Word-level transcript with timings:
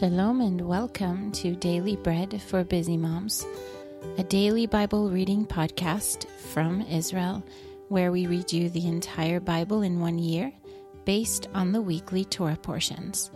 Shalom 0.00 0.40
and 0.40 0.62
welcome 0.62 1.30
to 1.32 1.54
Daily 1.54 1.94
Bread 1.94 2.40
for 2.40 2.64
Busy 2.64 2.96
Moms, 2.96 3.44
a 4.16 4.22
daily 4.22 4.66
Bible 4.66 5.10
reading 5.10 5.44
podcast 5.44 6.26
from 6.26 6.80
Israel 6.80 7.44
where 7.88 8.10
we 8.10 8.26
read 8.26 8.50
you 8.50 8.70
the 8.70 8.88
entire 8.88 9.40
Bible 9.40 9.82
in 9.82 10.00
one 10.00 10.18
year 10.18 10.54
based 11.04 11.50
on 11.52 11.72
the 11.72 11.82
weekly 11.82 12.24
Torah 12.24 12.56
portions. 12.56 13.30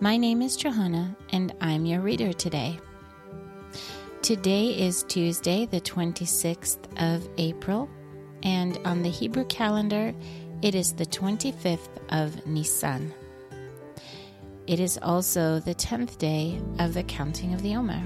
My 0.00 0.16
name 0.16 0.40
is 0.40 0.56
Johanna 0.56 1.14
and 1.32 1.54
I'm 1.60 1.84
your 1.84 2.00
reader 2.00 2.32
today. 2.32 2.80
Today 4.22 4.68
is 4.68 5.02
Tuesday, 5.08 5.66
the 5.66 5.82
26th 5.82 6.78
of 6.96 7.28
April, 7.36 7.86
and 8.42 8.78
on 8.86 9.02
the 9.02 9.10
Hebrew 9.10 9.44
calendar, 9.44 10.14
it 10.62 10.74
is 10.74 10.94
the 10.94 11.04
25th 11.04 11.90
of 12.08 12.46
Nisan. 12.46 13.12
It 14.68 14.80
is 14.80 14.98
also 15.00 15.60
the 15.60 15.74
10th 15.74 16.18
day 16.18 16.60
of 16.78 16.92
the 16.92 17.02
counting 17.02 17.54
of 17.54 17.62
the 17.62 17.74
Omer. 17.74 18.02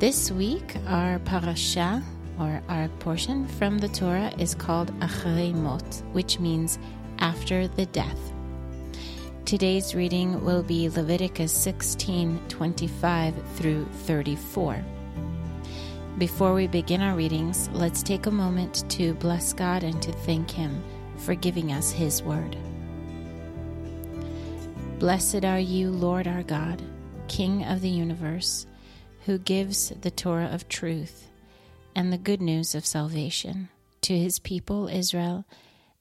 This 0.00 0.30
week, 0.30 0.76
our 0.86 1.18
parasha, 1.20 2.02
or 2.38 2.62
our 2.68 2.88
portion 3.00 3.48
from 3.48 3.78
the 3.78 3.88
Torah, 3.88 4.30
is 4.36 4.54
called 4.54 4.92
Acharei 5.00 5.54
Mot, 5.54 6.02
which 6.12 6.38
means 6.38 6.78
after 7.20 7.66
the 7.66 7.86
death. 7.86 8.18
Today's 9.46 9.94
reading 9.94 10.44
will 10.44 10.62
be 10.62 10.90
Leviticus 10.90 11.52
16 11.52 12.38
25 12.50 13.34
through 13.54 13.86
34. 14.04 14.84
Before 16.18 16.52
we 16.52 16.66
begin 16.66 17.00
our 17.00 17.16
readings, 17.16 17.70
let's 17.72 18.02
take 18.02 18.26
a 18.26 18.30
moment 18.30 18.84
to 18.90 19.14
bless 19.14 19.54
God 19.54 19.82
and 19.82 20.02
to 20.02 20.12
thank 20.12 20.50
Him 20.50 20.82
for 21.16 21.34
giving 21.34 21.72
us 21.72 21.90
His 21.90 22.22
word. 22.22 22.58
Blessed 25.02 25.44
are 25.44 25.58
you, 25.58 25.90
Lord 25.90 26.28
our 26.28 26.44
God, 26.44 26.80
King 27.26 27.64
of 27.64 27.80
the 27.80 27.88
universe, 27.88 28.68
who 29.24 29.36
gives 29.36 29.88
the 29.88 30.12
Torah 30.12 30.46
of 30.52 30.68
truth 30.68 31.28
and 31.96 32.12
the 32.12 32.16
good 32.16 32.40
news 32.40 32.76
of 32.76 32.86
salvation 32.86 33.68
to 34.02 34.16
his 34.16 34.38
people 34.38 34.86
Israel 34.86 35.44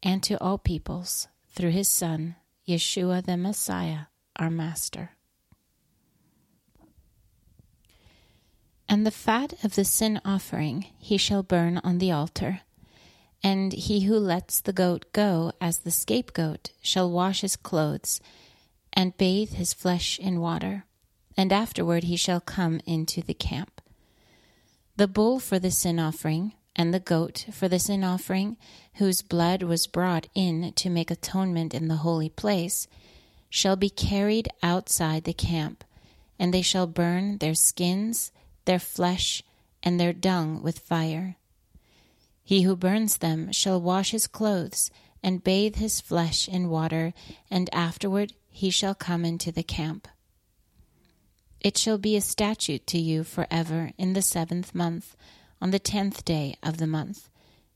and 0.04 0.22
to 0.22 0.40
all 0.40 0.60
peoples 0.60 1.28
through 1.50 1.72
his 1.72 1.88
Son, 1.88 2.36
Yeshua 2.68 3.26
the 3.26 3.38
Messiah, 3.38 4.02
our 4.36 4.52
Master. 4.52 5.14
And 8.88 9.04
the 9.04 9.10
fat 9.10 9.54
of 9.64 9.74
the 9.74 9.84
sin 9.84 10.22
offering 10.24 10.86
he 11.00 11.18
shall 11.18 11.42
burn 11.42 11.82
on 11.84 11.98
the 11.98 12.12
altar. 12.12 12.62
And 13.42 13.74
he 13.74 14.02
who 14.02 14.20
lets 14.20 14.62
the 14.62 14.74
goat 14.74 15.08
go 15.12 15.54
as 15.60 15.80
the 15.80 15.90
scapegoat 15.90 16.70
shall 16.84 17.10
wash 17.10 17.42
his 17.42 17.56
clothes 17.56 18.22
and 18.94 19.18
bathe 19.18 19.54
his 19.54 19.74
flesh 19.74 20.20
in 20.20 20.40
water, 20.40 20.86
and 21.38 21.52
afterward 21.52 22.04
he 22.06 22.16
shall 22.16 22.42
come 22.42 22.82
into 22.86 23.22
the 23.22 23.34
camp. 23.34 23.82
The 24.98 25.08
bull 25.08 25.40
for 25.40 25.60
the 25.60 25.72
sin 25.72 26.00
offering, 26.00 26.54
and 26.76 26.94
the 26.94 27.00
goat 27.00 27.46
for 27.52 27.68
the 27.68 27.80
sin 27.80 28.04
offering, 28.04 28.58
whose 28.96 29.22
blood 29.22 29.64
was 29.64 29.88
brought 29.88 30.28
in 30.36 30.74
to 30.74 30.90
make 30.90 31.12
atonement 31.12 31.74
in 31.74 31.88
the 31.88 31.98
holy 31.98 32.30
place, 32.30 32.88
shall 33.50 33.76
be 33.76 33.90
carried 33.90 34.50
outside 34.64 35.24
the 35.24 35.34
camp, 35.34 35.84
and 36.40 36.54
they 36.54 36.62
shall 36.62 36.88
burn 36.88 37.38
their 37.38 37.54
skins, 37.54 38.32
their 38.66 38.80
flesh, 38.80 39.44
and 39.84 40.00
their 40.00 40.14
dung 40.14 40.62
with 40.62 40.80
fire. 40.80 41.36
He 42.44 42.64
who 42.64 42.76
burns 42.76 43.18
them 43.18 43.52
shall 43.52 43.82
wash 43.82 44.12
his 44.12 44.28
clothes, 44.28 44.92
and 45.24 45.44
bathe 45.44 45.76
his 45.76 46.02
flesh 46.02 46.48
in 46.48 46.70
water, 46.70 47.14
and 47.50 47.70
afterward 47.74 48.34
he 48.52 48.70
shall 48.70 48.94
come 48.94 49.26
into 49.26 49.52
the 49.52 49.64
camp. 49.64 50.08
It 51.60 51.78
shall 51.78 51.98
be 51.98 52.16
a 52.16 52.22
statute 52.22 52.86
to 52.88 53.00
you 53.00 53.24
forever 53.24 53.92
in 53.98 54.14
the 54.14 54.22
seventh 54.22 54.76
month, 54.76 55.16
on 55.62 55.72
the 55.72 55.80
tenth 55.80 56.26
day 56.26 56.56
of 56.62 56.78
the 56.78 56.88
month. 56.88 57.30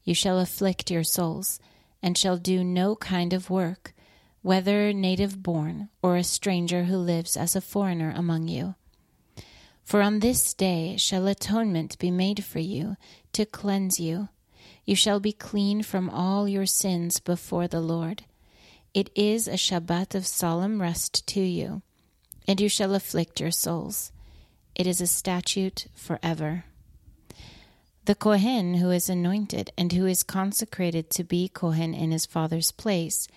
You 0.03 0.14
shall 0.14 0.40
afflict 0.40 0.91
your 0.91 1.03
souls, 1.03 1.59
and 2.03 2.18
shall 2.18 2.38
do 2.38 2.64
no 2.64 2.96
kind 2.96 3.34
of 3.34 3.50
work, 3.50 3.94
whether 4.41 4.94
native 4.94 5.41
born 5.41 5.90
or 6.03 6.18
a 6.18 6.24
stranger 6.24 6.84
who 6.84 6.97
lives 6.97 7.35
as 7.35 7.56
a 7.56 7.62
foreigner 7.62 8.14
among 8.16 8.47
you. 8.47 8.75
For 9.84 10.02
on 10.02 10.19
this 10.19 10.53
day 10.53 10.97
shall 10.97 11.28
atonement 11.28 11.97
be 12.00 12.12
made 12.12 12.44
for 12.44 12.59
you, 12.59 12.97
to 13.34 13.46
cleanse 13.46 14.00
you. 14.00 14.30
You 14.84 14.96
shall 14.96 15.19
be 15.19 15.31
clean 15.31 15.84
from 15.84 16.09
all 16.09 16.47
your 16.47 16.66
sins 16.66 17.19
before 17.19 17.68
the 17.68 17.81
Lord. 17.81 18.24
It 18.95 19.09
is 19.13 19.50
a 19.50 19.57
Shabbat 19.57 20.16
of 20.16 20.25
solemn 20.25 20.81
rest 20.81 21.28
to 21.28 21.41
you, 21.41 21.81
and 22.47 22.61
you 22.61 22.69
shall 22.69 22.95
afflict 22.95 23.41
your 23.41 23.51
souls. 23.51 24.13
It 24.73 24.88
is 24.88 25.01
a 25.01 25.06
statute 25.06 25.88
forever. 25.94 26.63
The 28.05 28.16
Kohen 28.16 28.75
who 28.75 28.91
is 28.91 29.09
anointed 29.09 29.69
and 29.78 29.91
who 29.91 30.05
is 30.05 30.23
consecrated 30.23 31.09
to 31.09 31.25
be 31.25 31.50
Kohen 31.50 31.94
in 31.94 32.11
his 32.11 32.25
father's 32.25 32.72
place 32.72 33.28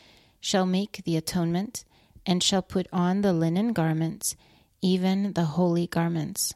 shall 0.41 0.64
make 0.64 1.02
the 1.02 1.16
atonement 1.16 1.84
and 2.24 2.41
shall 2.41 2.62
put 2.62 2.86
on 2.92 3.22
the 3.22 3.32
linen 3.32 3.72
garments, 3.72 4.36
even 4.80 5.32
the 5.32 5.56
holy 5.56 5.88
garments. 5.88 6.54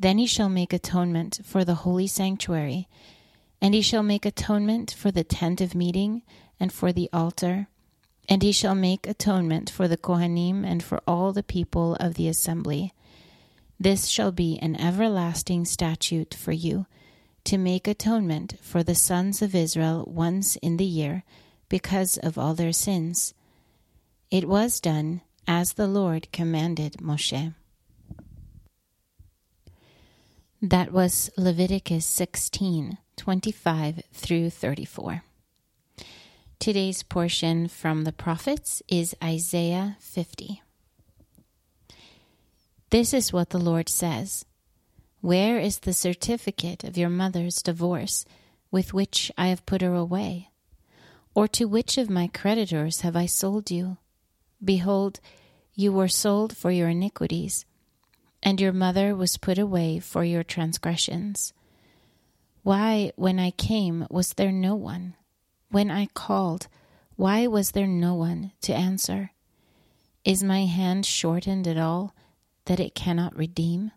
Then 0.00 0.18
he 0.18 0.26
shall 0.26 0.48
make 0.48 0.72
atonement 0.72 1.38
for 1.44 1.64
the 1.64 1.76
holy 1.86 2.08
sanctuary, 2.08 2.88
and 3.62 3.72
he 3.72 3.82
shall 3.82 4.02
make 4.02 4.26
atonement 4.26 4.90
for 4.98 5.12
the 5.12 5.22
tent 5.22 5.60
of 5.60 5.76
meeting 5.76 6.22
and 6.58 6.72
for 6.72 6.92
the 6.92 7.08
altar 7.12 7.68
and 8.28 8.42
he 8.42 8.52
shall 8.52 8.74
make 8.74 9.06
atonement 9.06 9.70
for 9.70 9.86
the 9.88 9.96
Kohanim 9.96 10.64
and 10.64 10.82
for 10.82 11.00
all 11.06 11.32
the 11.32 11.42
people 11.42 11.94
of 11.96 12.14
the 12.14 12.28
assembly. 12.28 12.92
This 13.78 14.06
shall 14.06 14.32
be 14.32 14.58
an 14.58 14.74
everlasting 14.80 15.64
statute 15.64 16.34
for 16.34 16.52
you, 16.52 16.86
to 17.44 17.58
make 17.58 17.86
atonement 17.86 18.54
for 18.60 18.82
the 18.82 18.94
sons 18.94 19.42
of 19.42 19.54
Israel 19.54 20.04
once 20.06 20.56
in 20.56 20.76
the 20.76 20.84
year, 20.84 21.22
because 21.68 22.16
of 22.18 22.36
all 22.38 22.54
their 22.54 22.72
sins. 22.72 23.34
It 24.30 24.48
was 24.48 24.80
done 24.80 25.20
as 25.46 25.74
the 25.74 25.86
Lord 25.86 26.32
commanded 26.32 26.94
Moshe. 26.94 27.54
That 30.60 30.90
was 30.90 31.30
Leviticus 31.36 32.06
16 32.06 32.98
25 33.16 34.02
through 34.12 34.50
34. 34.50 35.22
Today's 36.58 37.02
portion 37.04 37.68
from 37.68 38.02
the 38.02 38.12
prophets 38.12 38.82
is 38.88 39.14
Isaiah 39.22 39.96
50. 40.00 40.62
This 42.90 43.14
is 43.14 43.32
what 43.32 43.50
the 43.50 43.58
Lord 43.58 43.88
says 43.88 44.44
Where 45.20 45.60
is 45.60 45.80
the 45.80 45.92
certificate 45.92 46.82
of 46.82 46.96
your 46.96 47.10
mother's 47.10 47.62
divorce 47.62 48.24
with 48.72 48.94
which 48.94 49.30
I 49.38 49.48
have 49.48 49.66
put 49.66 49.82
her 49.82 49.94
away? 49.94 50.48
Or 51.34 51.46
to 51.48 51.66
which 51.66 51.98
of 51.98 52.10
my 52.10 52.26
creditors 52.26 53.02
have 53.02 53.14
I 53.14 53.26
sold 53.26 53.70
you? 53.70 53.98
Behold, 54.64 55.20
you 55.74 55.92
were 55.92 56.08
sold 56.08 56.56
for 56.56 56.72
your 56.72 56.88
iniquities, 56.88 57.64
and 58.42 58.60
your 58.60 58.72
mother 58.72 59.14
was 59.14 59.36
put 59.36 59.58
away 59.58 60.00
for 60.00 60.24
your 60.24 60.42
transgressions. 60.42 61.52
Why, 62.62 63.12
when 63.14 63.38
I 63.38 63.50
came, 63.52 64.06
was 64.10 64.32
there 64.32 64.50
no 64.50 64.74
one? 64.74 65.14
When 65.70 65.90
I 65.90 66.06
called, 66.06 66.68
why 67.16 67.46
was 67.46 67.72
there 67.72 67.86
no 67.86 68.14
one 68.14 68.52
to 68.62 68.74
answer? 68.74 69.32
Is 70.24 70.42
my 70.42 70.64
hand 70.64 71.06
shortened 71.06 71.66
at 71.66 71.78
all 71.78 72.14
that 72.66 72.80
it 72.80 72.94
cannot 72.94 73.36
redeem? 73.36 73.92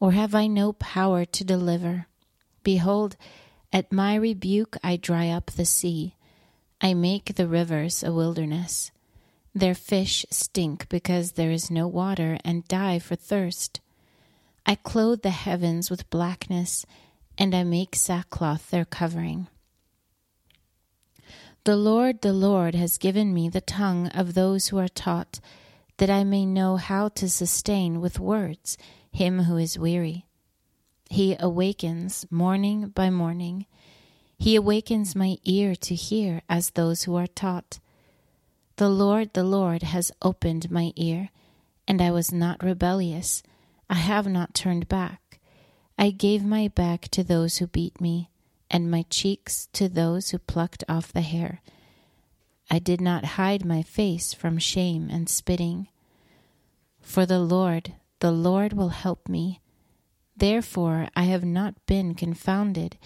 Or 0.00 0.12
have 0.12 0.34
I 0.34 0.46
no 0.46 0.72
power 0.72 1.24
to 1.24 1.44
deliver? 1.44 2.06
Behold, 2.62 3.16
at 3.72 3.92
my 3.92 4.14
rebuke 4.14 4.76
I 4.82 4.96
dry 4.96 5.28
up 5.28 5.50
the 5.52 5.64
sea. 5.64 6.16
I 6.80 6.94
make 6.94 7.34
the 7.34 7.48
rivers 7.48 8.02
a 8.02 8.12
wilderness. 8.12 8.90
Their 9.54 9.74
fish 9.74 10.26
stink 10.30 10.88
because 10.88 11.32
there 11.32 11.50
is 11.50 11.70
no 11.70 11.86
water 11.86 12.38
and 12.44 12.66
die 12.68 12.98
for 12.98 13.14
thirst. 13.14 13.80
I 14.66 14.74
clothe 14.74 15.22
the 15.22 15.30
heavens 15.30 15.90
with 15.90 16.10
blackness, 16.10 16.86
and 17.36 17.54
I 17.54 17.64
make 17.64 17.94
sackcloth 17.94 18.70
their 18.70 18.84
covering. 18.84 19.48
The 21.64 21.76
Lord, 21.78 22.20
the 22.20 22.34
Lord, 22.34 22.74
has 22.74 22.98
given 22.98 23.32
me 23.32 23.48
the 23.48 23.62
tongue 23.62 24.08
of 24.08 24.34
those 24.34 24.68
who 24.68 24.76
are 24.76 24.88
taught, 24.88 25.40
that 25.96 26.10
I 26.10 26.22
may 26.22 26.44
know 26.44 26.76
how 26.76 27.08
to 27.08 27.26
sustain 27.26 28.02
with 28.02 28.20
words 28.20 28.76
him 29.10 29.44
who 29.44 29.56
is 29.56 29.78
weary. 29.78 30.26
He 31.08 31.34
awakens 31.40 32.26
morning 32.30 32.88
by 32.88 33.08
morning. 33.08 33.64
He 34.36 34.56
awakens 34.56 35.16
my 35.16 35.38
ear 35.44 35.74
to 35.76 35.94
hear 35.94 36.42
as 36.50 36.70
those 36.70 37.04
who 37.04 37.16
are 37.16 37.26
taught. 37.26 37.78
The 38.76 38.90
Lord, 38.90 39.32
the 39.32 39.44
Lord, 39.44 39.84
has 39.84 40.12
opened 40.20 40.70
my 40.70 40.92
ear, 40.96 41.30
and 41.88 42.02
I 42.02 42.10
was 42.10 42.30
not 42.30 42.62
rebellious. 42.62 43.42
I 43.88 43.94
have 43.94 44.26
not 44.26 44.52
turned 44.52 44.86
back. 44.86 45.40
I 45.96 46.10
gave 46.10 46.44
my 46.44 46.68
back 46.68 47.08
to 47.12 47.24
those 47.24 47.56
who 47.56 47.66
beat 47.66 48.02
me 48.02 48.28
and 48.74 48.90
my 48.90 49.04
cheeks 49.08 49.68
to 49.72 49.88
those 49.88 50.30
who 50.30 50.38
plucked 50.38 50.82
off 50.88 51.12
the 51.12 51.20
hair. 51.20 51.62
I 52.68 52.80
did 52.80 53.00
not 53.00 53.36
hide 53.38 53.64
my 53.64 53.82
face 53.82 54.34
from 54.34 54.58
shame 54.58 55.08
and 55.12 55.28
spitting. 55.28 55.86
For 57.00 57.24
the 57.24 57.38
Lord, 57.38 57.94
the 58.18 58.32
Lord 58.32 58.72
will 58.72 58.88
help 58.88 59.28
me. 59.28 59.60
Therefore 60.36 61.06
I 61.14 61.22
have 61.22 61.44
not 61.44 61.86
been 61.86 62.16
confounded. 62.16 62.98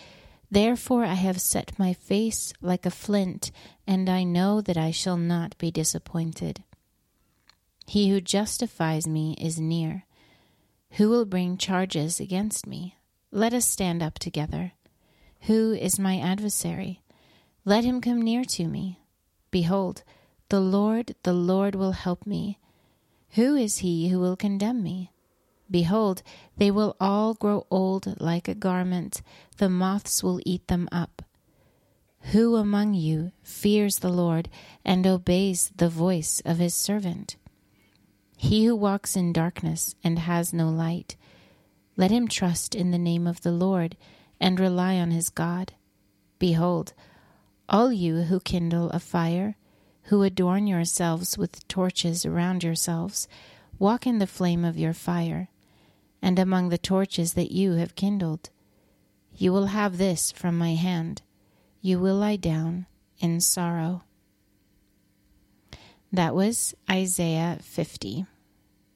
Therefore 0.51 1.05
I 1.05 1.13
have 1.13 1.39
set 1.39 1.79
my 1.79 1.93
face 1.93 2.55
like 2.63 2.87
a 2.87 2.91
flint, 2.91 3.51
and 3.87 4.09
I 4.09 4.25
know 4.25 4.63
that 4.63 4.79
I 4.79 4.91
shall 4.91 5.19
not 5.19 5.59
be 5.59 5.71
disappointed. 5.71 6.65
He 7.87 8.09
who 8.09 8.23
justifies 8.23 9.07
me 9.07 9.37
is 9.39 9.61
near. 9.61 10.07
Who 10.93 11.11
will 11.11 11.27
bring 11.27 11.59
charges 11.59 12.21
against 12.21 12.67
me? 12.67 12.97
Let 13.31 13.53
us 13.53 13.67
stand 13.67 14.03
up 14.03 14.19
together. 14.19 14.73
Who 15.43 15.73
is 15.73 15.99
my 15.99 16.19
adversary? 16.19 17.03
Let 17.65 17.85
him 17.85 18.01
come 18.01 18.23
near 18.23 18.45
to 18.45 18.67
me. 18.67 18.99
Behold, 19.51 20.03
the 20.49 20.61
Lord, 20.61 21.15
the 21.23 21.33
Lord 21.33 21.75
will 21.75 21.93
help 21.93 22.27
me. 22.27 22.59
Who 23.31 23.55
is 23.57 23.79
he 23.79 24.09
who 24.09 24.19
will 24.19 24.37
condemn 24.37 24.83
me? 24.83 25.13
Behold, 25.71 26.23
they 26.57 26.71
will 26.71 26.97
all 26.99 27.35
grow 27.35 27.67
old 27.71 28.21
like 28.21 28.49
a 28.49 28.55
garment, 28.55 29.21
the 29.59 29.69
moths 29.69 30.23
will 30.23 30.41
eat 30.47 30.67
them 30.69 30.89
up. 30.91 31.23
Who 32.33 32.57
among 32.57 32.95
you 32.95 33.33
fears 33.43 33.99
the 33.99 34.09
Lord 34.09 34.49
and 34.85 35.07
obeys 35.07 35.71
the 35.77 35.89
voice 35.89 36.43
of 36.45 36.59
his 36.59 36.75
servant? 36.75 37.37
He 38.37 38.65
who 38.65 38.75
walks 38.75 39.17
in 39.17 39.33
darkness 39.33 39.95
and 40.03 40.19
has 40.21 40.53
no 40.53 40.69
light, 40.69 41.17
let 41.97 42.11
him 42.11 42.29
trust 42.29 42.75
in 42.75 42.91
the 42.91 42.99
name 42.99 43.27
of 43.27 43.43
the 43.43 43.53
Lord 43.53 43.97
and 44.41 44.61
rely 44.61 44.97
on 44.97 45.11
his 45.11 45.29
God. 45.29 45.75
Behold, 46.39 46.93
all 47.69 47.93
you 47.93 48.23
who 48.23 48.41
kindle 48.41 48.91
a 48.91 48.99
fire, 48.99 49.57
who 50.05 50.23
adorn 50.23 50.67
yourselves 50.67 51.37
with 51.37 51.67
torches 51.69 52.25
around 52.25 52.63
yourselves, 52.63 53.29
walk 53.79 54.07
in 54.07 54.19
the 54.19 54.27
flame 54.27 54.65
of 54.65 54.79
your 54.79 54.95
fire, 54.95 55.49
and 56.23 56.39
among 56.39 56.69
the 56.69 56.79
torches 56.79 57.35
that 57.35 57.53
you 57.53 57.73
have 57.73 57.95
kindled. 57.95 58.51
You 59.35 59.53
will 59.53 59.67
have 59.67 59.99
this 59.99 60.33
from 60.33 60.57
my 60.59 60.75
hand. 60.75 61.23
You 61.81 61.99
will 61.99 62.17
lie 62.17 62.37
down 62.37 62.87
in 63.21 63.41
sorrow. 63.41 64.03
That 66.13 66.35
was 66.35 66.75
Isaiah 66.91 67.59
50. 67.63 68.27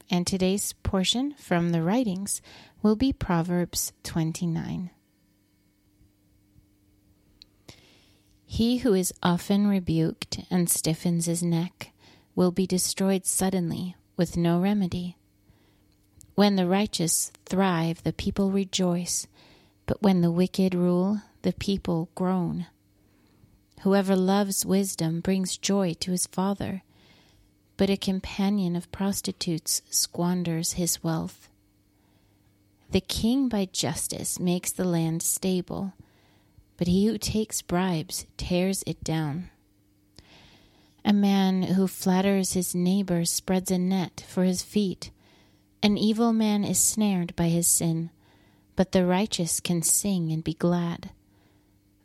And 0.09 0.27
today's 0.27 0.73
portion 0.83 1.33
from 1.37 1.69
the 1.69 1.81
writings 1.81 2.41
will 2.81 2.95
be 2.95 3.13
Proverbs 3.13 3.93
29. 4.03 4.89
He 8.53 8.77
who 8.77 8.93
is 8.93 9.11
often 9.23 9.65
rebuked 9.65 10.41
and 10.51 10.69
stiffens 10.69 11.25
his 11.25 11.41
neck 11.41 11.91
will 12.35 12.51
be 12.51 12.67
destroyed 12.67 13.25
suddenly 13.25 13.95
with 14.15 14.37
no 14.37 14.59
remedy. 14.59 15.17
When 16.35 16.55
the 16.55 16.67
righteous 16.67 17.31
thrive, 17.47 18.03
the 18.03 18.13
people 18.13 18.51
rejoice, 18.51 19.25
but 19.87 20.03
when 20.03 20.21
the 20.21 20.29
wicked 20.29 20.75
rule, 20.75 21.23
the 21.41 21.53
people 21.53 22.09
groan. 22.13 22.67
Whoever 23.81 24.15
loves 24.15 24.67
wisdom 24.67 25.19
brings 25.19 25.57
joy 25.57 25.95
to 26.01 26.11
his 26.11 26.27
father, 26.27 26.83
but 27.75 27.89
a 27.89 27.97
companion 27.97 28.75
of 28.75 28.91
prostitutes 28.91 29.81
squanders 29.89 30.73
his 30.73 31.03
wealth. 31.03 31.49
The 32.91 33.01
king 33.01 33.49
by 33.49 33.65
justice 33.65 34.39
makes 34.39 34.71
the 34.71 34.85
land 34.85 35.23
stable 35.23 35.93
but 36.83 36.89
he 36.89 37.05
who 37.05 37.17
takes 37.17 37.61
bribes 37.61 38.25
tears 38.35 38.83
it 38.85 39.01
down. 39.05 39.49
A 41.05 41.13
man 41.13 41.63
who 41.63 41.87
flatters 41.87 42.51
his 42.51 42.75
neighbor 42.75 43.23
spreads 43.23 43.71
a 43.71 43.77
net 43.77 44.25
for 44.27 44.43
his 44.43 44.63
feet. 44.63 45.09
An 45.81 45.97
evil 45.97 46.33
man 46.33 46.65
is 46.65 46.77
snared 46.77 47.33
by 47.37 47.47
his 47.47 47.67
sin, 47.67 48.09
but 48.75 48.91
the 48.91 49.05
righteous 49.05 49.61
can 49.61 49.81
sing 49.81 50.33
and 50.33 50.43
be 50.43 50.55
glad. 50.55 51.11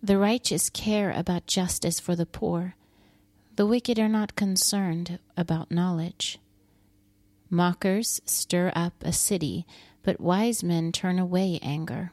The 0.01 0.17
righteous 0.17 0.71
care 0.71 1.11
about 1.11 1.49
justice 1.49 1.99
for 1.99 2.15
the 2.15 2.25
poor. 2.25 2.77
The 3.57 3.67
wicked 3.67 3.99
are 3.99 4.09
not 4.09 4.37
concerned 4.37 5.19
about 5.37 5.73
knowledge. 5.73 6.39
Mockers 7.51 8.21
stir 8.25 8.71
up 8.77 8.95
a 9.03 9.13
city, 9.13 9.67
but 10.05 10.21
wise 10.21 10.63
men 10.63 10.93
turn 10.93 11.19
away 11.19 11.59
anger. 11.63 12.13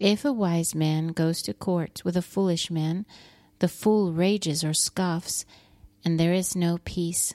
If 0.00 0.24
a 0.24 0.32
wise 0.32 0.74
man 0.74 1.08
goes 1.08 1.42
to 1.42 1.52
court 1.52 2.02
with 2.04 2.16
a 2.16 2.22
foolish 2.22 2.70
man, 2.70 3.04
the 3.58 3.68
fool 3.68 4.12
rages 4.12 4.62
or 4.62 4.72
scoffs, 4.72 5.44
and 6.04 6.18
there 6.18 6.32
is 6.32 6.54
no 6.54 6.78
peace. 6.84 7.34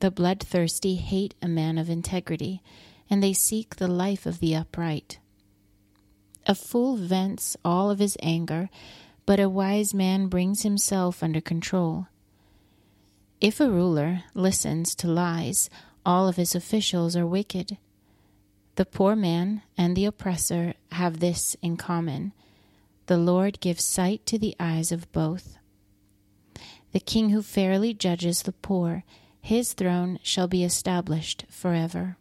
The 0.00 0.10
bloodthirsty 0.10 0.96
hate 0.96 1.34
a 1.40 1.48
man 1.48 1.78
of 1.78 1.88
integrity, 1.88 2.62
and 3.08 3.22
they 3.22 3.32
seek 3.32 3.76
the 3.76 3.88
life 3.88 4.26
of 4.26 4.40
the 4.40 4.54
upright. 4.54 5.18
A 6.46 6.54
fool 6.54 6.96
vents 6.96 7.56
all 7.64 7.90
of 7.90 7.98
his 7.98 8.18
anger, 8.22 8.68
but 9.24 9.40
a 9.40 9.48
wise 9.48 9.94
man 9.94 10.26
brings 10.26 10.62
himself 10.62 11.22
under 11.22 11.40
control. 11.40 12.08
If 13.40 13.60
a 13.60 13.70
ruler 13.70 14.24
listens 14.34 14.94
to 14.96 15.08
lies, 15.08 15.70
all 16.04 16.28
of 16.28 16.36
his 16.36 16.54
officials 16.54 17.16
are 17.16 17.26
wicked. 17.26 17.78
The 18.76 18.86
poor 18.86 19.14
man 19.14 19.62
and 19.78 19.96
the 19.96 20.04
oppressor 20.04 20.74
have 20.92 21.20
this 21.20 21.56
in 21.62 21.76
common 21.76 22.32
the 23.06 23.16
Lord 23.18 23.60
gives 23.60 23.84
sight 23.84 24.24
to 24.26 24.38
the 24.38 24.56
eyes 24.58 24.90
of 24.90 25.12
both. 25.12 25.58
The 26.92 27.00
king 27.00 27.30
who 27.30 27.42
fairly 27.42 27.92
judges 27.92 28.42
the 28.42 28.52
poor, 28.52 29.04
his 29.40 29.74
throne 29.74 30.18
shall 30.22 30.48
be 30.48 30.64
established 30.64 31.44
forever. 31.50 32.16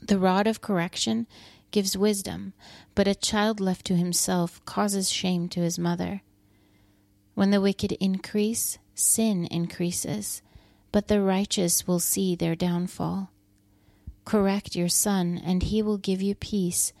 The 0.00 0.18
rod 0.18 0.46
of 0.46 0.60
correction 0.60 1.26
gives 1.72 1.98
wisdom, 1.98 2.52
but 2.94 3.08
a 3.08 3.14
child 3.14 3.58
left 3.58 3.84
to 3.86 3.96
himself 3.96 4.64
causes 4.64 5.10
shame 5.10 5.48
to 5.48 5.60
his 5.60 5.78
mother. 5.78 6.22
When 7.34 7.50
the 7.50 7.60
wicked 7.60 7.92
increase, 7.92 8.78
sin 8.94 9.46
increases, 9.46 10.42
but 10.92 11.08
the 11.08 11.20
righteous 11.20 11.88
will 11.88 11.98
see 11.98 12.36
their 12.36 12.54
downfall. 12.54 13.30
Correct 14.24 14.74
your 14.74 14.88
son, 14.88 15.40
and 15.44 15.62
he 15.62 15.82
will 15.82 15.98
give 15.98 16.22
you 16.22 16.34
peace. 16.34 16.92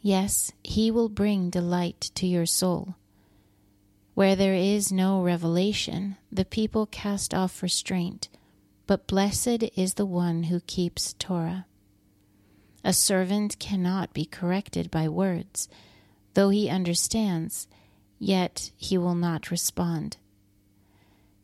Yes, 0.00 0.52
he 0.62 0.90
will 0.90 1.08
bring 1.08 1.50
delight 1.50 2.10
to 2.14 2.26
your 2.26 2.46
soul. 2.46 2.94
Where 4.14 4.36
there 4.36 4.54
is 4.54 4.92
no 4.92 5.22
revelation, 5.22 6.16
the 6.30 6.44
people 6.44 6.86
cast 6.86 7.34
off 7.34 7.62
restraint, 7.62 8.28
but 8.86 9.06
blessed 9.06 9.64
is 9.76 9.94
the 9.94 10.06
one 10.06 10.44
who 10.44 10.60
keeps 10.60 11.14
Torah. 11.14 11.66
A 12.84 12.92
servant 12.92 13.58
cannot 13.58 14.12
be 14.12 14.24
corrected 14.24 14.90
by 14.90 15.08
words. 15.08 15.68
Though 16.34 16.50
he 16.50 16.68
understands, 16.68 17.66
yet 18.18 18.70
he 18.76 18.96
will 18.96 19.14
not 19.14 19.50
respond. 19.50 20.16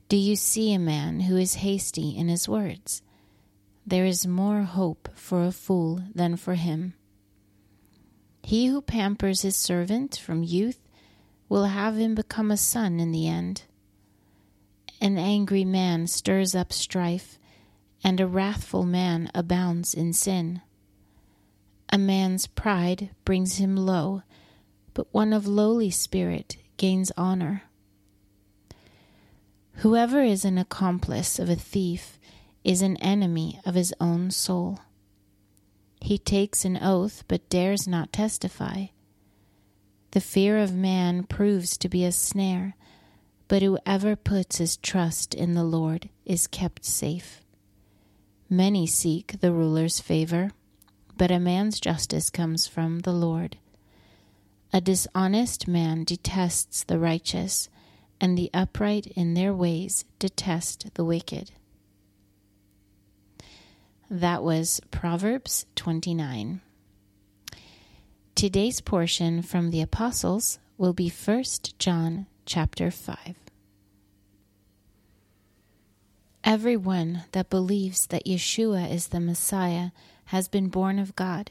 Do 0.08 0.16
you 0.16 0.36
see 0.36 0.72
a 0.72 0.78
man 0.78 1.20
who 1.20 1.36
is 1.36 1.54
hasty 1.54 2.16
in 2.16 2.28
his 2.28 2.48
words? 2.48 3.02
There 3.86 4.06
is 4.06 4.26
more 4.26 4.62
hope 4.62 5.08
for 5.14 5.44
a 5.44 5.52
fool 5.52 6.00
than 6.14 6.36
for 6.36 6.54
him. 6.54 6.94
He 8.42 8.66
who 8.66 8.80
pampers 8.80 9.42
his 9.42 9.56
servant 9.56 10.16
from 10.16 10.42
youth 10.42 10.80
will 11.48 11.64
have 11.64 11.96
him 11.96 12.14
become 12.14 12.50
a 12.50 12.56
son 12.56 12.98
in 13.00 13.12
the 13.12 13.28
end. 13.28 13.64
An 15.00 15.18
angry 15.18 15.64
man 15.64 16.06
stirs 16.06 16.54
up 16.54 16.72
strife, 16.72 17.38
and 18.02 18.20
a 18.20 18.26
wrathful 18.26 18.84
man 18.84 19.30
abounds 19.34 19.94
in 19.94 20.12
sin. 20.12 20.62
A 21.90 21.98
man's 21.98 22.46
pride 22.46 23.10
brings 23.24 23.56
him 23.56 23.76
low, 23.76 24.22
but 24.94 25.12
one 25.12 25.32
of 25.32 25.46
lowly 25.46 25.90
spirit 25.90 26.56
gains 26.76 27.12
honor. 27.16 27.62
Whoever 29.78 30.22
is 30.22 30.44
an 30.44 30.56
accomplice 30.56 31.38
of 31.38 31.50
a 31.50 31.56
thief 31.56 32.13
is 32.64 32.82
an 32.82 32.96
enemy 32.96 33.60
of 33.64 33.74
his 33.74 33.94
own 34.00 34.30
soul. 34.30 34.80
He 36.00 36.18
takes 36.18 36.64
an 36.64 36.78
oath 36.82 37.22
but 37.28 37.48
dares 37.48 37.86
not 37.86 38.12
testify. 38.12 38.86
The 40.10 40.20
fear 40.20 40.58
of 40.58 40.74
man 40.74 41.24
proves 41.24 41.76
to 41.78 41.88
be 41.88 42.04
a 42.04 42.12
snare, 42.12 42.74
but 43.48 43.62
whoever 43.62 44.16
puts 44.16 44.58
his 44.58 44.76
trust 44.76 45.34
in 45.34 45.54
the 45.54 45.64
Lord 45.64 46.08
is 46.24 46.46
kept 46.46 46.84
safe. 46.84 47.42
Many 48.48 48.86
seek 48.86 49.40
the 49.40 49.52
ruler's 49.52 50.00
favor, 50.00 50.50
but 51.16 51.30
a 51.30 51.38
man's 51.38 51.80
justice 51.80 52.30
comes 52.30 52.66
from 52.66 53.00
the 53.00 53.12
Lord. 53.12 53.56
A 54.72 54.80
dishonest 54.80 55.68
man 55.68 56.04
detests 56.04 56.84
the 56.84 56.98
righteous, 56.98 57.68
and 58.20 58.36
the 58.36 58.50
upright 58.54 59.06
in 59.08 59.34
their 59.34 59.54
ways 59.54 60.04
detest 60.18 60.94
the 60.94 61.04
wicked. 61.04 61.52
That 64.14 64.44
was 64.44 64.80
Proverbs 64.92 65.66
29. 65.74 66.60
Today's 68.36 68.80
portion 68.80 69.42
from 69.42 69.72
the 69.72 69.80
Apostles 69.80 70.60
will 70.78 70.92
be 70.92 71.10
1 71.10 71.44
John 71.80 72.26
chapter 72.46 72.92
5. 72.92 73.34
Everyone 76.44 77.24
that 77.32 77.50
believes 77.50 78.06
that 78.06 78.24
Yeshua 78.24 78.88
is 78.88 79.08
the 79.08 79.18
Messiah 79.18 79.90
has 80.26 80.46
been 80.46 80.68
born 80.68 81.00
of 81.00 81.16
God, 81.16 81.50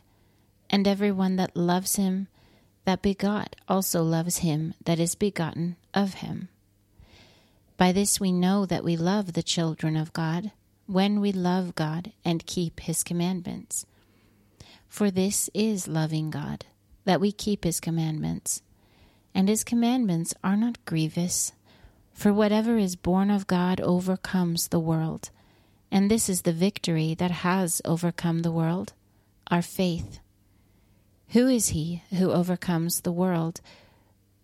and 0.69 0.87
everyone 0.87 1.35
that 1.35 1.57
loves 1.57 1.97
him 1.97 2.29
that 2.85 3.01
begot 3.01 3.57
also 3.67 4.01
loves 4.03 4.37
him 4.37 4.73
that 4.85 5.01
is 5.01 5.15
begotten 5.15 5.75
of 5.93 6.13
him. 6.13 6.47
By 7.75 7.91
this 7.91 8.21
we 8.21 8.31
know 8.31 8.65
that 8.65 8.85
we 8.85 8.95
love 8.95 9.33
the 9.33 9.43
children 9.43 9.97
of 9.97 10.13
God, 10.13 10.53
when 10.85 11.19
we 11.19 11.31
love 11.31 11.75
God 11.75 12.11
and 12.23 12.45
keep 12.45 12.81
his 12.81 13.03
commandments. 13.03 13.85
For 14.87 15.09
this 15.09 15.49
is 15.53 15.87
loving 15.87 16.29
God, 16.29 16.65
that 17.05 17.21
we 17.21 17.31
keep 17.31 17.63
his 17.63 17.79
commandments. 17.79 18.61
And 19.33 19.49
his 19.49 19.63
commandments 19.63 20.33
are 20.43 20.55
not 20.57 20.85
grievous 20.85 21.53
for 22.13 22.31
whatever 22.31 22.77
is 22.77 22.95
born 22.95 23.31
of 23.31 23.47
God 23.47 23.81
overcomes 23.81 24.67
the 24.67 24.79
world. 24.79 25.31
And 25.91 26.09
this 26.09 26.29
is 26.29 26.43
the 26.43 26.53
victory 26.53 27.15
that 27.15 27.31
has 27.31 27.81
overcome 27.83 28.41
the 28.41 28.51
world 28.51 28.93
our 29.47 29.61
faith. 29.61 30.19
Who 31.29 31.47
is 31.47 31.69
he 31.69 32.03
who 32.11 32.31
overcomes 32.31 33.01
the 33.01 33.11
world 33.11 33.59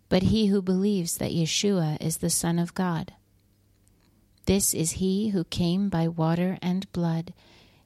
but 0.10 0.24
he 0.24 0.48
who 0.48 0.62
believes 0.62 1.18
that 1.18 1.32
Yeshua 1.32 2.02
is 2.02 2.18
the 2.18 2.30
Son 2.30 2.60
of 2.60 2.74
God? 2.74 3.14
This 4.50 4.74
is 4.74 4.94
he 4.94 5.30
who 5.30 5.44
came 5.44 5.90
by 5.90 6.08
water 6.08 6.58
and 6.60 6.92
blood, 6.92 7.36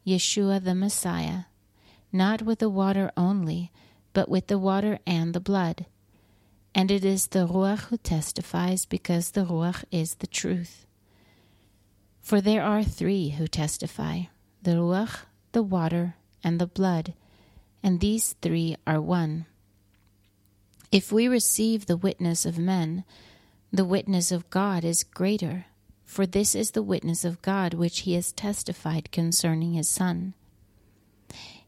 Yeshua 0.08 0.63
the 0.63 0.74
Messiah, 0.74 1.43
not 2.10 2.41
with 2.41 2.60
the 2.60 2.70
water 2.70 3.12
only, 3.17 3.70
but 4.13 4.29
with 4.29 4.48
the 4.48 4.58
water 4.58 5.00
and 5.05 5.34
the 5.34 5.41
blood. 5.41 5.88
And 6.74 6.89
it 6.89 7.03
is 7.03 7.27
the 7.27 7.46
Ruach 7.46 7.89
who 7.89 7.98
testifies, 7.98 8.86
because 8.86 9.32
the 9.32 9.43
Ruach 9.43 9.84
is 9.91 10.15
the 10.15 10.27
truth. 10.41 10.86
For 12.22 12.39
there 12.39 12.63
are 12.63 12.82
three 12.82 13.32
who 13.32 13.46
testify 13.46 14.27
the 14.62 14.75
Ruach, 14.75 15.25
the 15.51 15.63
water, 15.63 16.15
and 16.46 16.62
the 16.62 16.67
blood, 16.79 17.13
and 17.84 18.00
these 18.00 18.36
three 18.41 18.77
are 18.88 19.01
one. 19.01 19.48
If 20.93 21.12
we 21.12 21.27
receive 21.27 21.88
the 21.88 21.98
witness 21.98 22.46
of 22.46 22.58
men, 22.58 23.03
the 23.74 23.84
witness 23.84 24.32
of 24.32 24.50
God 24.50 24.86
is 24.86 25.03
greater, 25.03 25.65
for 26.05 26.25
this 26.25 26.53
is 26.55 26.72
the 26.72 26.83
witness 26.83 27.25
of 27.25 27.41
God 27.41 27.74
which 27.74 28.01
he 28.01 28.13
has 28.13 28.31
testified 28.31 29.12
concerning 29.12 29.74
his 29.74 29.89
Son. 29.89 30.33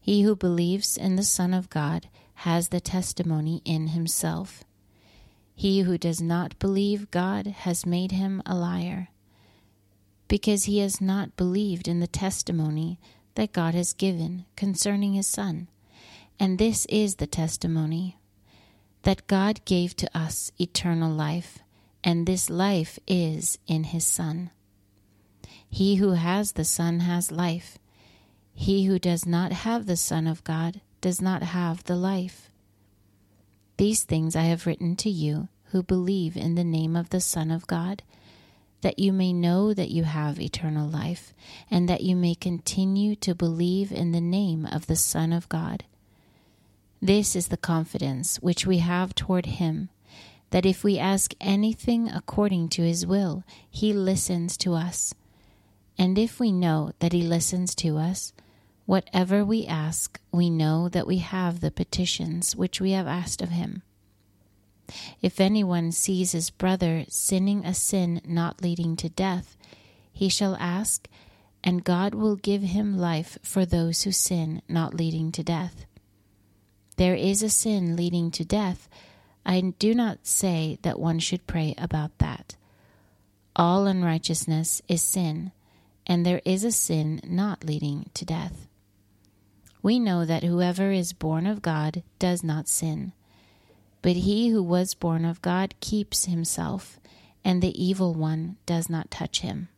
He 0.00 0.22
who 0.22 0.36
believes 0.36 0.96
in 0.96 1.16
the 1.16 1.24
Son 1.24 1.52
of 1.52 1.70
God 1.70 2.08
has 2.40 2.68
the 2.68 2.80
testimony 2.80 3.62
in 3.64 3.88
himself. 3.88 4.62
He 5.54 5.80
who 5.80 5.98
does 5.98 6.20
not 6.20 6.58
believe 6.58 7.10
God 7.10 7.46
has 7.46 7.86
made 7.86 8.12
him 8.12 8.42
a 8.44 8.54
liar, 8.54 9.08
because 10.28 10.64
he 10.64 10.78
has 10.80 11.00
not 11.00 11.36
believed 11.36 11.88
in 11.88 12.00
the 12.00 12.06
testimony 12.06 13.00
that 13.36 13.52
God 13.52 13.74
has 13.74 13.92
given 13.92 14.44
concerning 14.54 15.14
his 15.14 15.26
Son. 15.26 15.68
And 16.38 16.58
this 16.58 16.84
is 16.86 17.16
the 17.16 17.26
testimony 17.26 18.18
that 19.02 19.26
God 19.26 19.64
gave 19.64 19.96
to 19.96 20.18
us 20.18 20.52
eternal 20.58 21.10
life, 21.10 21.60
and 22.06 22.24
this 22.24 22.48
life 22.48 23.00
is 23.08 23.58
in 23.66 23.82
his 23.82 24.06
Son. 24.06 24.50
He 25.68 25.96
who 25.96 26.12
has 26.12 26.52
the 26.52 26.64
Son 26.64 27.00
has 27.00 27.32
life. 27.32 27.78
He 28.54 28.84
who 28.84 29.00
does 29.00 29.26
not 29.26 29.52
have 29.52 29.86
the 29.86 29.96
Son 29.96 30.28
of 30.28 30.44
God 30.44 30.80
does 31.00 31.20
not 31.20 31.42
have 31.42 31.82
the 31.84 31.96
life. 31.96 32.48
These 33.76 34.04
things 34.04 34.36
I 34.36 34.42
have 34.42 34.66
written 34.66 34.94
to 34.96 35.10
you 35.10 35.48
who 35.72 35.82
believe 35.82 36.36
in 36.36 36.54
the 36.54 36.64
name 36.64 36.94
of 36.94 37.10
the 37.10 37.20
Son 37.20 37.50
of 37.50 37.66
God, 37.66 38.04
that 38.82 39.00
you 39.00 39.12
may 39.12 39.32
know 39.32 39.74
that 39.74 39.90
you 39.90 40.04
have 40.04 40.40
eternal 40.40 40.88
life, 40.88 41.34
and 41.68 41.88
that 41.88 42.02
you 42.02 42.14
may 42.14 42.36
continue 42.36 43.16
to 43.16 43.34
believe 43.34 43.90
in 43.90 44.12
the 44.12 44.20
name 44.20 44.64
of 44.64 44.86
the 44.86 44.94
Son 44.94 45.32
of 45.32 45.48
God. 45.48 45.84
This 47.02 47.34
is 47.34 47.48
the 47.48 47.56
confidence 47.56 48.36
which 48.36 48.64
we 48.64 48.78
have 48.78 49.12
toward 49.14 49.46
Him, 49.46 49.88
that 50.50 50.66
if 50.66 50.84
we 50.84 50.98
ask 50.98 51.34
anything 51.40 52.08
according 52.08 52.68
to 52.70 52.82
His 52.82 53.06
will, 53.06 53.44
He 53.70 53.92
listens 53.92 54.56
to 54.58 54.74
us. 54.74 55.14
And 55.98 56.18
if 56.18 56.38
we 56.38 56.52
know 56.52 56.92
that 56.98 57.12
He 57.12 57.22
listens 57.22 57.74
to 57.76 57.96
us, 57.96 58.32
Whatever 58.86 59.44
we 59.44 59.66
ask, 59.66 60.20
we 60.30 60.48
know 60.48 60.88
that 60.88 61.08
we 61.08 61.18
have 61.18 61.58
the 61.58 61.72
petitions 61.72 62.54
which 62.54 62.80
we 62.80 62.92
have 62.92 63.08
asked 63.08 63.42
of 63.42 63.48
him. 63.48 63.82
If 65.20 65.40
anyone 65.40 65.90
sees 65.90 66.30
his 66.30 66.50
brother 66.50 67.04
sinning 67.08 67.66
a 67.66 67.74
sin 67.74 68.20
not 68.24 68.62
leading 68.62 68.94
to 68.96 69.08
death, 69.08 69.56
he 70.12 70.28
shall 70.28 70.56
ask, 70.60 71.08
and 71.64 71.82
God 71.82 72.14
will 72.14 72.36
give 72.36 72.62
him 72.62 72.96
life 72.96 73.38
for 73.42 73.66
those 73.66 74.02
who 74.02 74.12
sin 74.12 74.62
not 74.68 74.94
leading 74.94 75.32
to 75.32 75.42
death. 75.42 75.84
There 76.96 77.16
is 77.16 77.42
a 77.42 77.50
sin 77.50 77.96
leading 77.96 78.30
to 78.30 78.44
death. 78.44 78.88
I 79.46 79.60
do 79.78 79.94
not 79.94 80.26
say 80.26 80.78
that 80.82 80.98
one 80.98 81.20
should 81.20 81.46
pray 81.46 81.74
about 81.78 82.18
that. 82.18 82.56
All 83.54 83.86
unrighteousness 83.86 84.82
is 84.88 85.00
sin, 85.00 85.52
and 86.06 86.26
there 86.26 86.42
is 86.44 86.64
a 86.64 86.72
sin 86.72 87.20
not 87.24 87.64
leading 87.64 88.10
to 88.12 88.26
death 88.26 88.66
we 89.86 90.00
know 90.00 90.24
that 90.24 90.42
whoever 90.42 90.90
is 90.90 91.12
born 91.12 91.46
of 91.46 91.62
God 91.62 92.02
does 92.18 92.42
not 92.42 92.66
sin. 92.66 93.12
But 94.02 94.16
he 94.16 94.48
who 94.48 94.60
was 94.60 94.94
born 94.94 95.24
of 95.24 95.40
God 95.42 95.76
keeps 95.78 96.24
himself, 96.24 96.98
and 97.44 97.62
the 97.62 97.80
evil 97.80 98.12
one 98.12 98.56
does 98.66 98.90
not 98.90 99.12
touch 99.12 99.42
him. 99.42 99.68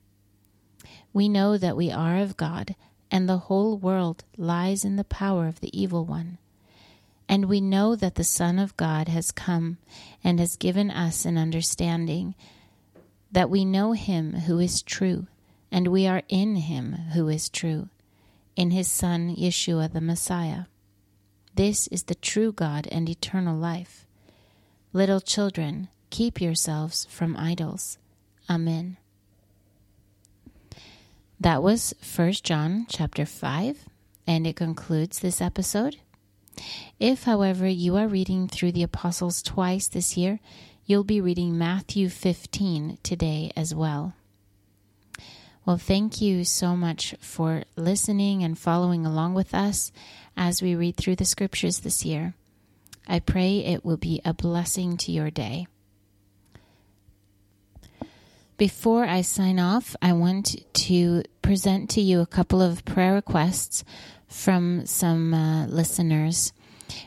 We 1.12 1.28
know 1.28 1.58
that 1.58 1.76
we 1.76 1.92
are 1.92 2.16
of 2.16 2.38
God, 2.38 2.74
and 3.10 3.28
the 3.28 3.36
whole 3.36 3.76
world 3.76 4.24
lies 4.38 4.82
in 4.82 4.96
the 4.96 5.04
power 5.04 5.46
of 5.46 5.60
the 5.60 5.78
evil 5.78 6.06
one. 6.06 6.38
And 7.28 7.44
we 7.44 7.60
know 7.60 7.94
that 7.94 8.14
the 8.14 8.24
Son 8.24 8.58
of 8.58 8.76
God 8.76 9.08
has 9.08 9.30
come 9.30 9.78
and 10.24 10.40
has 10.40 10.56
given 10.56 10.90
us 10.90 11.24
an 11.24 11.36
understanding, 11.36 12.34
that 13.30 13.50
we 13.50 13.64
know 13.64 13.92
him 13.92 14.32
who 14.32 14.58
is 14.58 14.82
true, 14.82 15.26
and 15.70 15.88
we 15.88 16.06
are 16.06 16.22
in 16.28 16.56
him 16.56 16.92
who 17.12 17.28
is 17.28 17.48
true 17.48 17.90
in 18.58 18.72
his 18.72 18.88
Son, 18.88 19.36
Yeshua 19.36 19.92
the 19.92 20.00
Messiah. 20.00 20.64
This 21.54 21.86
is 21.88 22.02
the 22.02 22.16
true 22.16 22.50
God 22.50 22.88
and 22.90 23.08
eternal 23.08 23.56
life. 23.56 24.04
Little 24.92 25.20
children, 25.20 25.86
keep 26.10 26.40
yourselves 26.40 27.06
from 27.08 27.36
idols. 27.36 27.98
Amen. 28.50 28.96
That 31.38 31.62
was 31.62 31.94
1 32.16 32.32
John 32.42 32.86
chapter 32.88 33.24
5, 33.24 33.84
and 34.26 34.44
it 34.44 34.56
concludes 34.56 35.20
this 35.20 35.40
episode. 35.40 35.98
If, 36.98 37.24
however, 37.24 37.66
you 37.66 37.96
are 37.96 38.08
reading 38.08 38.48
through 38.48 38.72
the 38.72 38.82
Apostles 38.82 39.42
twice 39.42 39.88
this 39.88 40.16
year, 40.16 40.40
you'll 40.84 41.04
be 41.04 41.20
reading 41.20 41.58
Matthew 41.58 42.08
15 42.08 42.98
today 43.02 43.52
as 43.56 43.74
well. 43.74 44.14
Well, 45.64 45.76
thank 45.76 46.22
you 46.22 46.44
so 46.44 46.74
much 46.74 47.14
for 47.20 47.64
listening 47.76 48.42
and 48.42 48.58
following 48.58 49.04
along 49.04 49.34
with 49.34 49.54
us 49.54 49.92
as 50.36 50.62
we 50.62 50.74
read 50.74 50.96
through 50.96 51.16
the 51.16 51.26
scriptures 51.26 51.80
this 51.80 52.06
year. 52.06 52.34
I 53.06 53.20
pray 53.20 53.58
it 53.58 53.84
will 53.84 53.98
be 53.98 54.22
a 54.24 54.32
blessing 54.32 54.96
to 54.98 55.12
your 55.12 55.30
day. 55.30 55.66
Before 58.56 59.04
I 59.04 59.20
sign 59.20 59.60
off, 59.60 59.94
I 60.02 60.14
want 60.14 60.56
to 60.86 61.22
present 61.42 61.90
to 61.90 62.00
you 62.00 62.20
a 62.20 62.26
couple 62.26 62.60
of 62.60 62.84
prayer 62.84 63.14
requests 63.14 63.84
from 64.28 64.86
some 64.86 65.34
uh, 65.34 65.66
listeners 65.66 66.52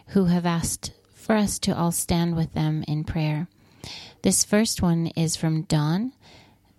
who 0.08 0.26
have 0.26 0.46
asked 0.46 0.92
for 1.14 1.36
us 1.36 1.60
to 1.60 1.76
all 1.76 1.92
stand 1.92 2.36
with 2.36 2.54
them 2.54 2.84
in 2.88 3.04
prayer. 3.04 3.48
This 4.24 4.44
first 4.44 4.82
one 4.82 5.08
is 5.16 5.36
from 5.36 5.64
Dawn 5.64 6.14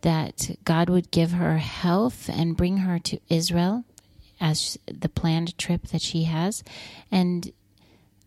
that 0.03 0.51
God 0.65 0.91
would 0.91 1.11
give 1.11 1.33
her 1.33 1.59
health 1.59 2.29
and 2.29 2.57
bring 2.57 2.79
her 2.79 2.99
to 2.99 3.21
Israel 3.29 3.85
as 4.41 4.77
the 4.87 5.09
planned 5.09 5.57
trip 5.57 5.89
that 5.89 6.03
she 6.03 6.25
has, 6.25 6.65
and 7.11 7.53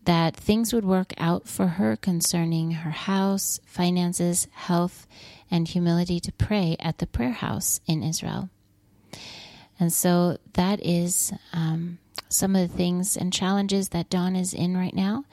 that 0.04 0.34
things 0.34 0.72
would 0.72 0.84
work 0.84 1.12
out 1.18 1.46
for 1.46 1.66
her 1.66 1.96
concerning 1.96 2.70
her 2.70 2.90
house, 2.90 3.60
finances, 3.66 4.48
health, 4.52 5.06
and 5.50 5.68
humility 5.68 6.18
to 6.20 6.32
pray 6.32 6.76
at 6.80 6.98
the 6.98 7.06
prayer 7.06 7.32
house 7.32 7.80
in 7.86 8.02
Israel. 8.02 8.48
And 9.78 9.92
so 9.92 10.38
that 10.54 10.80
is 10.82 11.32
um, 11.52 11.98
some 12.36 12.54
of 12.54 12.70
the 12.70 12.76
things 12.76 13.16
and 13.16 13.32
challenges 13.32 13.88
that 13.90 14.10
Dawn 14.10 14.36
is 14.36 14.52
in 14.52 14.76
right 14.76 14.94
now. 14.94 15.24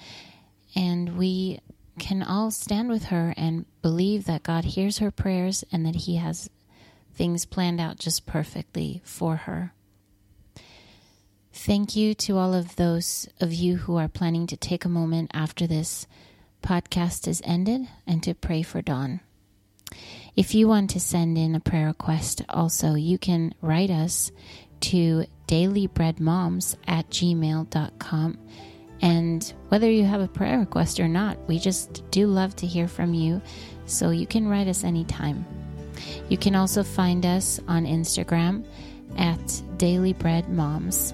And 0.76 1.18
we 1.18 1.60
can 2.00 2.24
all 2.24 2.50
stand 2.50 2.90
with 2.90 3.06
her 3.06 3.34
and 3.38 3.66
believe 3.82 4.26
that 4.26 4.44
God 4.44 4.64
hears 4.66 4.98
her 4.98 5.12
prayers 5.12 5.64
and 5.72 5.86
that 5.86 5.96
He 5.96 6.16
has 6.16 6.50
things 7.14 7.46
planned 7.46 7.80
out 7.80 8.00
just 8.00 8.26
perfectly 8.26 9.02
for 9.06 9.36
her. 9.36 9.74
Thank 11.52 11.96
you 11.96 12.16
to 12.16 12.38
all 12.38 12.56
of 12.56 12.76
those 12.76 13.30
of 13.40 13.54
you 13.54 13.78
who 13.78 13.98
are 13.98 14.08
planning 14.08 14.48
to 14.48 14.58
take 14.58 14.86
a 14.86 14.90
moment 14.90 15.30
after 15.34 15.68
this 15.68 16.08
podcast 16.64 17.28
is 17.28 17.42
ended 17.46 17.88
and 18.08 18.24
to 18.24 18.34
pray 18.34 18.64
for 18.64 18.82
Dawn. 18.82 19.20
If 20.36 20.56
you 20.56 20.68
want 20.68 20.90
to 20.92 21.00
send 21.00 21.38
in 21.38 21.54
a 21.54 21.60
prayer 21.60 21.88
request, 21.88 22.42
also, 22.50 22.96
you 22.96 23.20
can 23.20 23.54
write 23.62 23.92
us 23.92 24.32
to 24.84 25.26
dailybreadmoms 25.48 26.76
at 26.88 27.10
gmail.com. 27.10 28.38
And 29.02 29.54
whether 29.70 29.90
you 29.90 30.06
have 30.06 30.22
a 30.22 30.28
prayer 30.28 30.60
request 30.60 31.00
or 31.00 31.08
not, 31.08 31.38
we 31.48 31.60
just 31.60 32.10
do 32.12 32.28
love 32.28 32.56
to 32.58 32.68
hear 32.68 32.88
from 32.88 33.14
you. 33.14 33.42
So 33.86 34.12
you 34.12 34.26
can 34.26 34.48
write 34.48 34.68
us 34.68 34.84
anytime. 34.84 35.46
You 36.30 36.38
can 36.38 36.56
also 36.56 36.84
find 36.84 37.26
us 37.26 37.60
on 37.68 37.86
Instagram 37.86 38.66
at 39.18 39.62
Daily 39.78 40.14
Bread 40.14 40.50
Moms. 40.50 41.14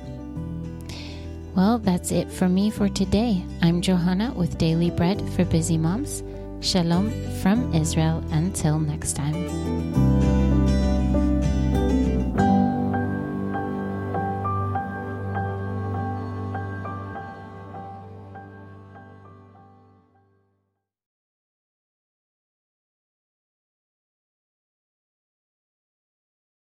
Well, 1.56 1.80
that's 1.80 2.12
it 2.12 2.32
for 2.32 2.48
me 2.48 2.70
for 2.70 2.90
today. 2.90 3.44
I'm 3.62 3.82
Johanna 3.82 4.34
with 4.34 4.58
Daily 4.58 4.92
Bread 4.92 5.22
for 5.34 5.46
Busy 5.46 5.78
Moms. 5.78 6.24
Shalom 6.62 7.12
from 7.42 7.74
Israel. 7.74 8.24
Until 8.32 8.80
next 8.80 9.16
time. 9.16 10.09